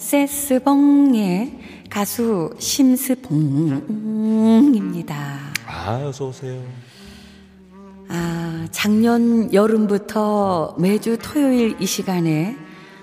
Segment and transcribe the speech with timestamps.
[0.00, 3.60] 세스봉의 가수 심스봉입니다.
[5.66, 6.64] 아, 어서 오세요.
[8.08, 12.56] 아, 작년 여름부터 매주 토요일 이 시간에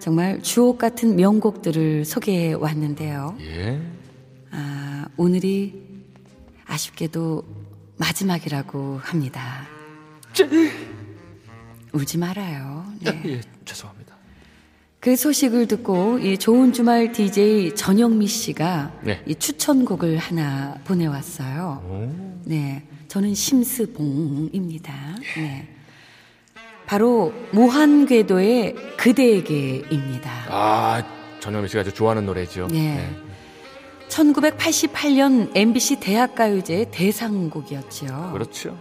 [0.00, 3.38] 정말 주옥 같은 명곡들을 소개해 왔는데요.
[3.40, 3.80] 예.
[4.50, 6.04] 아, 오늘이
[6.66, 7.42] 아쉽게도
[7.96, 9.66] 마지막이라고 합니다.
[11.94, 12.84] 울지 말아요.
[13.00, 13.22] 네.
[13.24, 14.11] 예, 죄송합니다.
[15.02, 19.20] 그 소식을 듣고 이 좋은 주말 DJ 전영미 씨가 네.
[19.26, 21.82] 이 추천곡을 하나 보내왔어요.
[21.84, 22.38] 오.
[22.44, 24.94] 네, 저는 심스봉입니다.
[25.38, 25.68] 네,
[26.86, 30.30] 바로 무한궤도의 그대에게입니다.
[30.48, 31.04] 아,
[31.40, 32.68] 전현미 씨가 아주 좋아하는 노래죠.
[32.68, 33.10] 네.
[34.08, 38.30] 1988년 MBC 대학가요제 대상곡이었죠.
[38.34, 38.78] 그렇죠.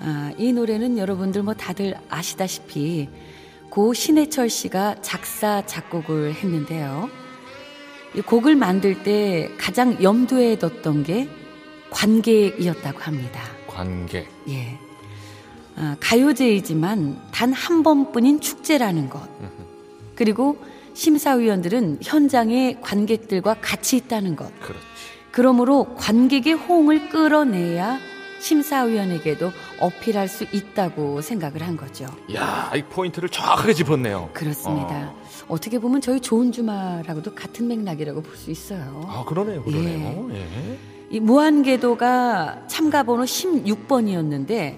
[0.00, 3.08] 아, 이 노래는 여러분들 뭐 다들 아시다시피
[3.72, 7.08] 고 신해철 씨가 작사 작곡을 했는데요.
[8.14, 11.26] 이 곡을 만들 때 가장 염두에 뒀던 게
[11.88, 13.40] 관객이었다고 합니다.
[13.66, 14.28] 관객.
[14.50, 14.78] 예.
[15.76, 19.26] 아, 가요제이지만 단 한 번뿐인 축제라는 것.
[20.16, 20.58] 그리고
[20.92, 24.52] 심사위원들은 현장에 관객들과 같이 있다는 것.
[24.60, 24.84] 그렇지.
[25.30, 27.98] 그러므로 관객의 호응을 끌어내야
[28.42, 32.06] 심사위원에게도 어필할 수 있다고 생각을 한 거죠.
[32.34, 34.30] 야, 이 포인트를 정확하게 짚었네요.
[34.32, 35.14] 그렇습니다.
[35.48, 35.58] 어.
[35.58, 39.06] 떻게 보면 저희 좋은 주말하고도 같은 맥락이라고 볼 수 있어요.
[39.08, 39.62] 아, 그러네요.
[39.62, 40.28] 그러네요.
[40.32, 40.78] 예.
[41.10, 44.76] 이 무한궤도가 참가 번호 16번이었는데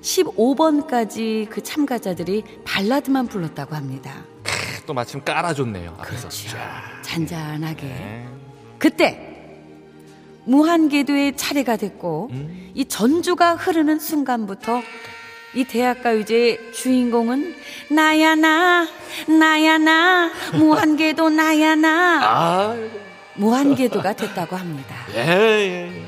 [0.00, 4.24] 15번까지 그 참가자들이 발라드만 불렀다고 합니다.
[4.86, 5.94] 또 마침 깔아줬네요.
[5.98, 6.28] 앞에서.
[6.28, 6.48] 그렇죠.
[6.48, 6.82] 자.
[7.02, 7.82] 잔잔하게.
[7.86, 8.28] 네.
[8.78, 9.33] 그때
[10.44, 12.70] 무한궤도의 차례가 됐고 음.
[12.74, 14.82] 이 전주가 흐르는 순간부터
[15.54, 17.54] 이 대학가요제 주인공은
[17.90, 18.86] 나야 나
[19.28, 22.76] 나야 나 무한궤도 나야 나 아,
[23.36, 24.94] 무한궤도가 됐다고 합니다.
[25.14, 26.02] 예, 예.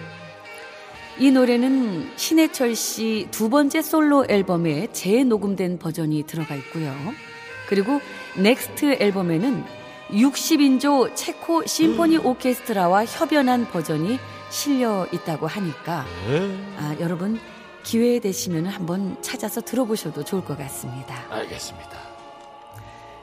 [1.19, 6.93] 이 노래는 신해철 씨 두 번째 솔로 앨범에 재녹음된 버전이 들어가 있고요.
[7.69, 8.01] 그리고
[8.37, 9.65] 넥스트 앨범에는
[10.11, 14.19] 60인조 체코 심포니 오케스트라와 협연한 버전이
[14.51, 16.57] 실려 있다고 하니까 예.
[16.79, 17.41] 아, 여러분
[17.83, 21.15] 기회 되시면 한번 찾아서 들어보셔도 좋을 것 같습니다.
[21.31, 21.99] 알겠습니다.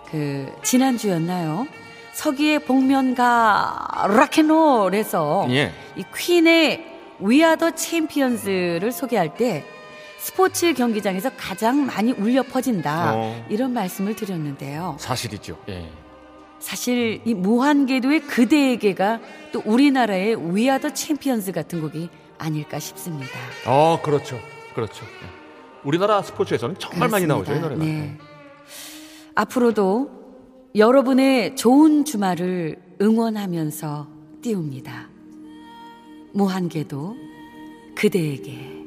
[0.10, 1.68] 그 지난주였나요?
[2.14, 5.74] 서기의 복면가 락앤롤에서 예.
[5.96, 6.86] 이 퀸의
[7.22, 9.66] We Are the Champions를 소개할 때
[10.20, 13.46] 스포츠 경기장에서 가장 많이 울려 퍼진다 어.
[13.50, 14.96] 이런 말씀을 드렸는데요.
[15.00, 15.58] 사실이죠.
[15.70, 15.90] 예.
[16.64, 19.20] 사실 이 무한궤도의 그대에게가
[19.52, 20.36] 또 우리나라의
[20.80, 22.08] the Champions 같은 곡이
[22.38, 23.38] 아닐까 싶습니다.
[23.68, 24.40] 어, 그렇죠.
[24.74, 25.04] 그렇죠.
[25.04, 25.28] 예.
[25.84, 27.86] 우리나라 스포츠에서는 정말 많이 나오죠, 이 그렇습니다.
[27.86, 28.02] 노래가.
[28.02, 28.18] 네.
[29.36, 30.10] 앞으로도
[30.74, 34.08] 여러분의 좋은 주말을 응원하면서
[34.42, 35.10] 띄웁니다.
[36.32, 37.18] 무한궤도
[37.94, 38.83] 그대에게.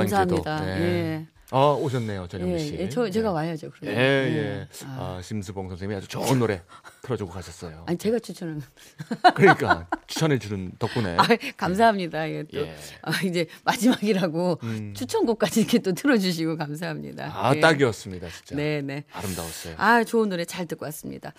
[0.00, 0.60] 감사합니다.
[0.64, 0.80] 네.
[0.80, 1.26] 예.
[1.50, 2.74] 어, 오셨네요, 전영미 예, 씨.
[2.74, 3.68] 예, 저 제가 와야죠.
[3.68, 3.98] 예, 그러면.
[3.98, 4.68] 예.
[4.84, 6.60] 아, 심수봉 선생님이 아주 좋은 노래
[7.02, 7.84] 틀어주고 가셨어요.
[7.86, 8.62] 아니 제가 추천한.
[9.34, 11.16] 그러니까 추천해 주는 덕분에.
[11.16, 12.28] 아, 감사합니다.
[12.28, 12.76] 예, 또 예.
[13.00, 14.92] 아, 이제 마지막이라고 음.
[14.94, 17.32] 추천곡까지 이렇게 또 틀어주시고 감사합니다.
[17.34, 17.60] 아 예.
[17.60, 18.54] 딱이었습니다 진짜.
[18.54, 19.04] 네, 네.
[19.12, 19.74] 아름다웠어요.
[19.78, 21.32] 아, 좋은 노래 잘 듣고 왔습니다.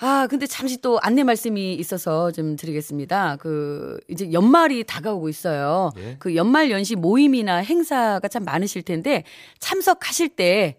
[0.00, 3.36] 아, 근데 잠시 또 안내 말씀이 있어서 좀 드리겠습니다.
[3.36, 5.90] 그, 이제 연말이 다가오고 있어요.
[5.98, 6.16] 예.
[6.18, 9.24] 그 연말 연시 모임이나 행사가 참 많으실 텐데
[9.58, 10.78] 참석하실 때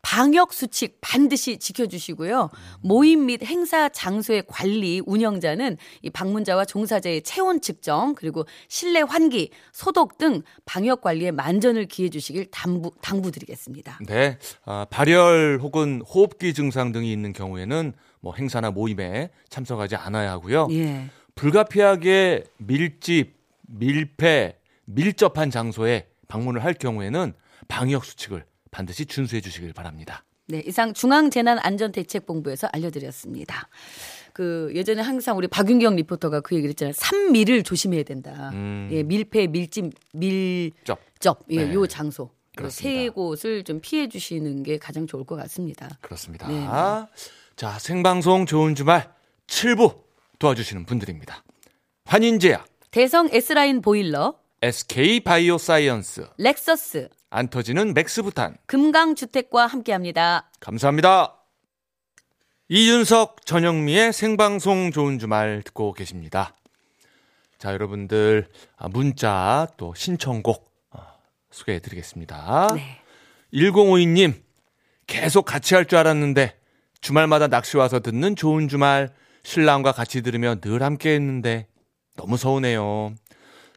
[0.00, 2.50] 방역 수칙 반드시 지켜주시고요.
[2.80, 10.18] 모임 및 행사 장소의 관리, 운영자는 이 방문자와 종사자의 체온 측정, 그리고 실내 환기, 소독
[10.18, 14.00] 등 방역 관리에 만전을 기해 주시길 당부, 당부드리겠습니다.
[14.08, 17.92] 네, 아, 발열 혹은 호흡기 증상 등이 있는 경우에는
[18.22, 20.68] 뭐 행사나 모임에 참석하지 않아야 하고요.
[20.70, 21.10] 예.
[21.34, 27.34] 불가피하게 밀집, 밀폐, 밀접한 장소에 방문을 할 경우에는
[27.68, 30.24] 방역 수칙을 반드시 준수해 주시길 바랍니다.
[30.46, 33.68] 네, 이상 중앙재난안전대책본부에서 알려드렸습니다.
[34.32, 36.92] 그 예전에 항상 우리 박윤경 리포터가 그 얘기를 했잖아요.
[36.94, 38.50] 삼밀을 조심해야 된다.
[38.52, 38.88] 음.
[38.92, 41.44] 예, 밀폐, 밀집, 밀접, 접.
[41.50, 41.74] 예, 네.
[41.74, 42.30] 요 장소.
[42.54, 43.00] 그 그렇습니다.
[43.00, 45.88] 세 곳을 좀 피해 주시는 게 가장 좋을 것 같습니다.
[46.00, 46.48] 그렇습니다.
[46.48, 46.66] 네.
[47.56, 49.12] 자, 생방송 좋은 주말
[49.46, 50.02] 7부
[50.38, 51.44] 도와주시는 분들입니다.
[52.04, 58.56] 환인제약, 대성 S라인 보일러, SK 바이오사이언스, 렉서스, 안 터지는 맥스부탄.
[58.66, 60.50] 금강주택과 함께합니다.
[60.60, 61.38] 감사합니다.
[62.68, 66.54] 이윤석, 전영미의 생방송 좋은 주말 듣고 계십니다.
[67.58, 71.00] 자, 여러분들 아, 문자 또 신청곡 어,
[71.50, 72.68] 소개해 드리겠습니다.
[72.74, 73.00] 네.
[73.52, 74.42] 1052님,
[75.06, 76.58] 계속 같이 할 줄 알았는데
[77.06, 79.12] 주말마다 낚시 와서 듣는 좋은 주말
[79.42, 81.66] 신랑과 같이 들으며 늘 함께 했는데
[82.16, 83.14] 너무 서운해요.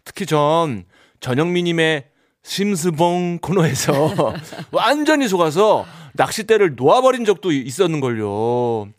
[0.06, 0.86] 특히 전
[1.20, 2.06] 전영미님의
[2.44, 4.14] 심스봉 코너에서
[4.72, 8.90] 완전히 속아서 낚싯대를 놓아버린 적도 있었는걸요.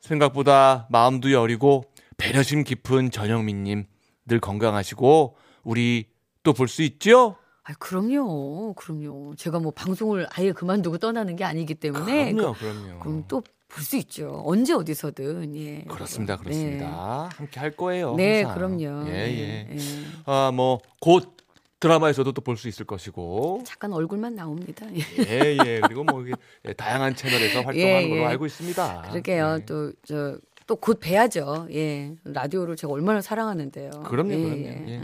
[0.00, 1.84] 생각보다 마음도 여리고
[2.16, 3.84] 배려심 깊은 전영미님
[4.26, 6.06] 늘 건강하시고 우리
[6.42, 7.36] 또 볼 수 있죠?
[7.64, 8.74] 아, 그럼요.
[8.74, 9.34] 그럼요.
[9.36, 12.98] 제가 뭐 방송을 아예 그만두고 떠나는 게 아니기 때문에 그럼요, 그- 그럼요.
[13.00, 14.42] 그럼 또 볼 수 있죠.
[14.46, 15.54] 언제 어디서든.
[15.56, 15.82] 예.
[15.88, 16.42] 그렇습니다, 네.
[16.42, 17.28] 그렇습니다.
[17.34, 18.14] 함께 할 거예요.
[18.14, 18.76] 네, 항상.
[18.78, 19.08] 그럼요.
[19.08, 19.68] 예, 예.
[19.70, 19.76] 예.
[20.24, 21.36] 아, 뭐, 곧
[21.80, 23.62] 드라마에서도 또 볼 수 있을 것이고.
[23.66, 24.86] 잠깐 얼굴만 나옵니다.
[24.94, 25.00] 예.
[25.28, 25.80] 예, 예.
[25.80, 26.24] 그리고 뭐,
[26.64, 28.24] 예, 다양한 채널에서 활동하는 예, 걸로 예.
[28.26, 29.02] 알고 있습니다.
[29.10, 29.58] 그러게요.
[29.60, 29.64] 예.
[29.66, 31.68] 또저 또 곧 뵈야죠.
[31.72, 32.14] 예.
[32.24, 33.90] 라디오를 제가 얼마나 사랑하는데요.
[34.06, 34.56] 그럼요, 예, 그럼요.
[34.56, 34.84] 예.
[34.88, 35.00] 예.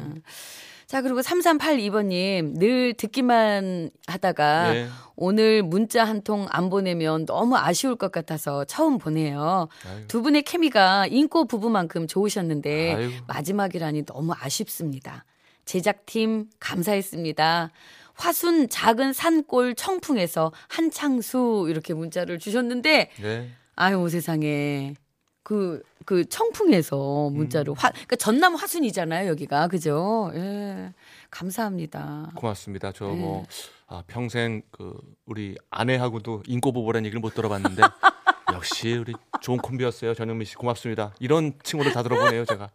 [0.93, 0.97] 어.
[0.97, 4.89] 자, 그리고 3382번님, 늘 듣기만 하다가 예.
[5.17, 9.69] 오늘 문자 한 통 안 보내면 너무 아쉬울 것 같아서 처음 보내요.
[9.89, 10.07] 아유.
[10.07, 13.11] 두 분의 케미가 인꼬 부부만큼 좋으셨는데 아유.
[13.27, 15.25] 마지막이라니 너무 아쉽습니다.
[15.65, 17.71] 제작팀 감사했습니다.
[18.15, 23.51] 화순 작은 산골 청풍에서 한창수 이렇게 문자를 주셨는데 네.
[23.77, 24.95] 아유 세상에
[25.43, 30.31] 그 그 청풍에서 문자를 화 그러니까 전남 화순이잖아요 여기가 그죠?
[30.35, 30.93] 예
[31.33, 32.31] 감사합니다.
[32.37, 32.93] 고맙습니다.
[32.93, 33.15] 저 네.
[33.17, 33.45] 뭐,
[33.89, 34.95] 아, 평생 그,
[35.25, 37.83] 우리 아내하고도 인꼬부부라는 얘기를 못 들어봤는데,
[38.55, 40.15] 역시 우리 좋은 콤비였어요.
[40.15, 40.55] 전영미 씨.
[40.55, 41.15] 고맙습니다.
[41.19, 42.71] 이런 칭호를 다 들어보네요, 제가.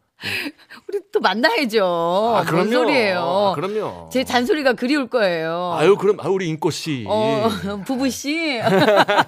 [0.87, 0.87] 우리
[1.18, 1.84] 또 만나야죠.
[1.84, 3.20] 아, 어, 뭔 소리예요?
[3.20, 4.10] 아, 그럼요.
[4.12, 5.74] 제 잔소리가 그리울 거예요.
[5.76, 7.06] 아유, 그럼, 아, 우리 인꼬 씨.
[7.08, 7.50] 어,
[7.86, 8.62] 부부 씨.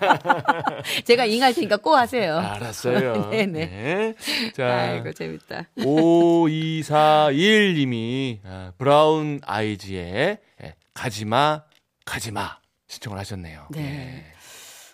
[1.06, 2.38] 제가 잉할 테니까 꼭 하세요.
[2.38, 3.30] 알았어요.
[3.32, 3.66] 네네.
[3.66, 4.16] 네.
[4.56, 5.70] 자, 아이고 재밌다.
[5.84, 11.64] 5241 님이 아, 브라운 아이즈의 예, 가지마
[12.06, 13.68] 가지마 신청을 하셨네요.
[13.72, 14.26] 네.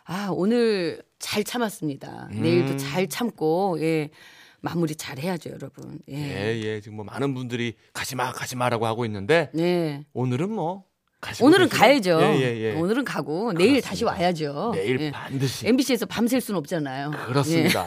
[0.05, 2.29] 아, 오늘 잘 참았습니다.
[2.31, 2.41] 음.
[2.41, 4.09] 내일도 잘 참고, 예,
[4.65, 5.99] 마무리 잘 해야죠, 여러분.
[6.09, 6.15] 예.
[6.15, 6.81] 예, 예.
[6.81, 10.03] 지금 뭐 많은 분들이 가지 마 가지 마라고 하고 있는데 네.
[10.13, 10.83] 오늘은 뭐
[11.41, 11.69] 오늘은?
[11.69, 12.19] 가야죠.
[12.21, 12.73] 예, 예, 예.
[12.73, 14.11] 오늘은 가고, 내일 다시 그렇습니다.
[14.11, 14.71] 와야죠.
[14.75, 15.11] 내일 예.
[15.11, 17.11] 반드시 MBC에서 밤샐 수는 없잖아요.
[17.27, 17.85] 그렇습니다.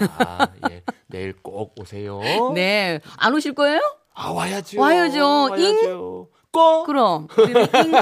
[0.70, 0.82] 예.
[1.06, 2.20] 내일 꼭 오세요.
[2.25, 2.38] 예.
[2.54, 3.00] 네.
[3.16, 3.80] 안 오실 거예요?
[4.14, 4.80] 아 와야죠.
[4.80, 5.50] 와야죠.
[5.50, 6.28] 와야죠.
[6.50, 7.28] 꼭 그럼.
[7.38, 7.92] 잉,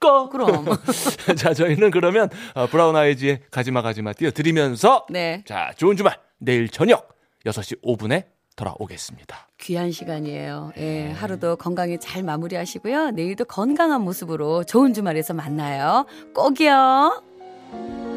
[0.00, 0.30] 꼭.
[0.32, 0.64] 그럼.
[1.36, 5.44] 자, 저희는 그러면 어, 브라운 아이즈의 가지마 가지마 띄워드리면서 네.
[5.46, 7.12] 자, 좋은 주말 내일 저녁
[7.46, 9.48] 6시 5분에 돌아오겠습니다.
[9.60, 10.72] 귀한 시간이에요.
[10.76, 13.10] 예, 하루도 건강히 잘 마무리하시고요.
[13.12, 16.06] 내일도 건강한 모습으로 좋은 주말에서 만나요.
[16.34, 18.11] 꼭이요.